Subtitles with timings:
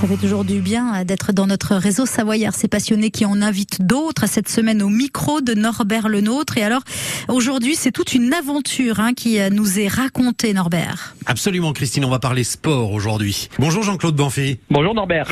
[0.00, 2.54] Ça fait toujours du bien d'être dans notre réseau Savoyard.
[2.54, 6.58] Ces passionnés qui en invitent d'autres cette semaine au micro de Norbert Le Nôtre.
[6.58, 6.82] Et alors,
[7.28, 11.16] aujourd'hui, c'est toute une aventure hein, qui nous est racontée, Norbert.
[11.24, 12.04] Absolument, Christine.
[12.04, 13.48] On va parler sport aujourd'hui.
[13.58, 14.58] Bonjour Jean-Claude Banfi.
[14.70, 15.28] Bonjour Norbert.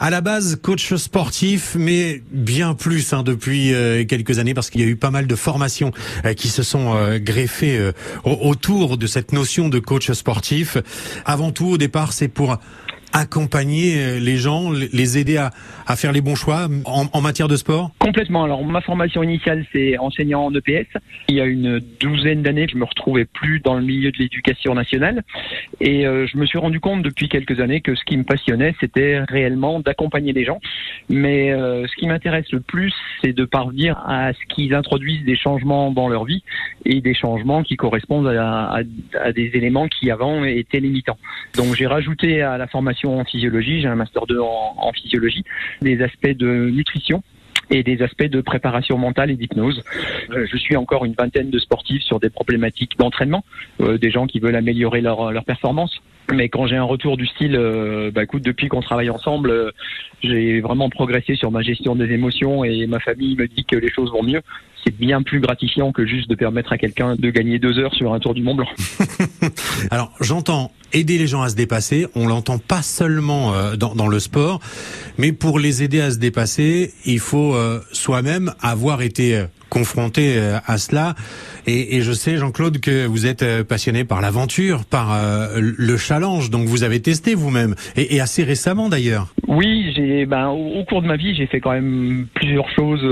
[0.00, 4.80] À la base, coach sportif, mais bien plus hein, depuis euh, quelques années, parce qu'il
[4.80, 5.92] y a eu pas mal de formations
[6.24, 7.92] euh, qui se sont euh, greffées
[8.24, 10.76] autour de cette notion de coach sportif.
[11.24, 12.58] Avant tout, au départ, c'est pour
[13.12, 15.50] accompagner euh, les gens, les aider à,
[15.86, 17.90] à faire les bons choix en, matière de sport?
[17.98, 18.44] Complètement.
[18.44, 20.88] Alors ma formation initiale, c'est enseignant en EPS.
[21.28, 24.74] Il y a une douzaine d'années, je me retrouvais plus dans le milieu de l'éducation
[24.74, 25.22] nationale
[25.80, 28.74] et euh, je me suis rendu compte depuis quelques années que ce qui me passionnait,
[28.80, 30.60] c'était réellement d'accompagner les gens.
[31.08, 35.36] Mais euh, ce qui m'intéresse le plus, c'est de parvenir à ce qu'ils introduisent des
[35.36, 36.42] changements dans leur vie
[36.84, 38.80] et des changements qui correspondent à,
[39.20, 41.18] à des éléments qui avant étaient limitants.
[41.56, 45.44] Donc j'ai rajouté à la formation en physiologie, j'ai un master 2 en, physiologie,
[45.80, 47.22] des aspects de nutrition
[47.70, 49.82] et des aspects de préparation mentale et d'hypnose.
[50.30, 53.44] Euh, je suis encore une vingtaine de sportifs sur des problématiques d'entraînement,
[53.80, 56.02] euh, des gens qui veulent améliorer leur, leur performance.
[56.30, 59.72] Mais quand j'ai un retour du style, euh, bah écoute, depuis qu'on travaille ensemble,
[60.22, 63.90] j'ai vraiment progressé sur ma gestion des émotions et ma famille me dit que les
[63.90, 64.40] choses vont mieux.
[64.84, 68.12] C'est bien plus gratifiant que juste de permettre à quelqu'un de gagner deux heures sur
[68.14, 68.68] un tour du Mont Blanc.
[69.90, 72.06] Alors j'entends aider les gens à se dépasser.
[72.14, 74.60] On l'entend pas seulement euh, dans, dans, le sport,
[75.18, 80.38] mais pour les aider à se dépasser, il faut euh, soi-même avoir été euh, confronté
[80.66, 81.14] à cela.
[81.66, 85.18] Et, je sais, Jean-Claude, que vous êtes passionné par l'aventure, par
[85.56, 86.50] le challenge.
[86.50, 89.28] Donc vous avez testé vous-même, et, assez récemment d'ailleurs.
[89.48, 93.02] Oui, j'ai, ben, au, cours de ma vie, j'ai fait quand même plusieurs choses.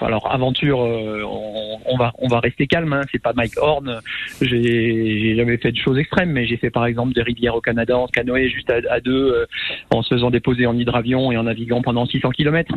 [0.00, 2.92] alors aventure, on, va, on va rester calme.
[2.92, 4.00] Hein, c'est pas Mike Horn.
[4.40, 7.96] J'ai jamais fait de choses extrêmes, mais j'ai fait par exemple des rivières au Canada
[7.96, 9.46] en canoë juste à, deux, euh,
[9.90, 12.74] en se faisant déposer en hydravion et en naviguant pendant 600 km.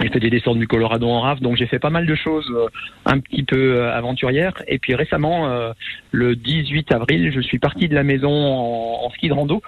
[0.00, 2.50] J'ai fait des descentes du Colorado en raf, donc j'ai fait pas mal de choses
[2.50, 2.66] euh,
[3.06, 4.54] un petit peu euh, aventurières.
[4.66, 5.72] Et puis récemment,
[6.10, 9.62] le 18 avril, je suis parti de la maison en, en ski de rando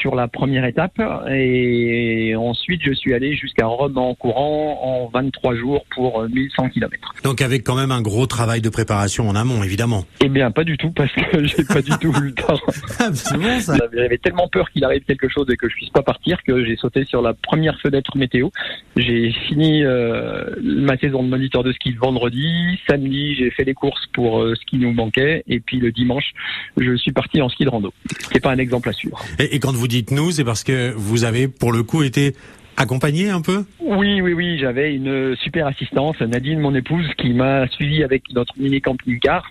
[0.00, 1.00] sur la première étape
[1.30, 7.14] et ensuite je suis allé jusqu'à Rome en courant en 23 jours pour 1100 km.
[7.22, 10.04] Donc avec quand même un gros travail de préparation en amont évidemment.
[10.24, 12.58] Eh bien pas du tout parce que j'ai pas du tout eu le temps.
[12.98, 13.76] Ah, ça.
[13.92, 16.76] J'avais tellement peur qu'il arrive quelque chose et que je puisse pas partir que j'ai
[16.76, 18.48] sauté sur la première fenêtre météo.
[18.96, 23.74] J'ai fini euh, ma saison de moniteur de ski le vendredi, samedi j'ai fait les
[23.74, 26.32] courses pour euh, ce qui nous manquait et puis le dimanche
[26.78, 27.92] je suis parti en ski de rando.
[28.32, 29.22] C'est pas un exemple à suivre.
[29.38, 32.34] Et, et quand vous dites nous, c'est parce que vous avez pour le coup été
[32.76, 33.64] accompagné un peu?
[33.80, 34.58] Oui, oui, oui.
[34.58, 39.50] J'avais une super assistance, Nadine, mon épouse, qui m'a suivi avec notre mini camping-car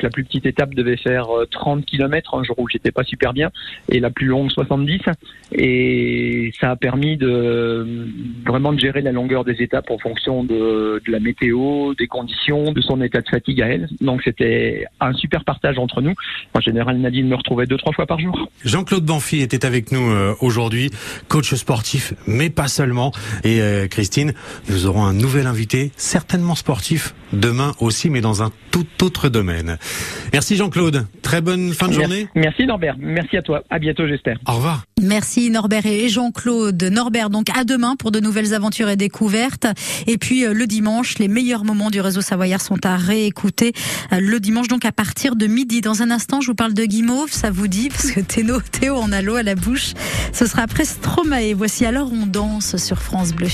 [0.00, 3.32] la plus petite étape devait faire 30 euh, km un jour où j'étais pas super
[3.32, 3.50] bien
[3.88, 5.00] et la plus longue 70
[5.52, 8.08] et ça a permis de
[8.44, 12.72] vraiment de gérer la longueur des étapes en fonction de, de la météo, des conditions,
[12.72, 13.88] de son état de fatigue à elle.
[14.00, 16.14] Donc c'était un super partage entre nous.
[16.54, 18.48] En général, Nadine me retrouvait deux trois fois par jour.
[18.64, 20.90] Jean-Claude Banfi était avec nous euh, aujourd'hui,
[21.28, 23.12] coach sportif, mais pas seulement.
[23.44, 24.34] Et euh, Christine,
[24.68, 29.43] nous aurons un nouvel invité, certainement sportif, demain aussi, mais dans un tout autre domaine.
[30.32, 31.06] Merci Jean-Claude.
[31.22, 32.28] Très bonne fin de journée.
[32.34, 32.96] Merci Norbert.
[32.98, 33.62] Merci à toi.
[33.70, 34.38] À bientôt, j'espère.
[34.48, 34.84] Au revoir.
[35.00, 36.82] Merci Norbert et Jean-Claude.
[36.82, 39.66] Norbert, donc à demain pour de nouvelles aventures et découvertes.
[40.06, 43.72] Et puis euh, le dimanche, les meilleurs moments du réseau Savoyard sont à réécouter
[44.12, 45.80] euh, le dimanche, donc à partir de midi.
[45.80, 48.96] Dans un instant, je vous parle de guimauve, ça vous dit, parce que Théo, Théo
[48.96, 49.92] en a l'eau à la bouche.
[50.32, 51.54] Ce sera après Stromae.
[51.54, 53.48] Voici alors on danse sur France Bleu.